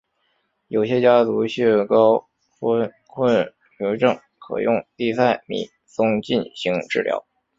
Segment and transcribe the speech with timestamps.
[0.67, 2.27] 有些家族性高
[2.59, 3.23] 醛固
[3.77, 7.23] 酮症可用地塞米松进行治疗。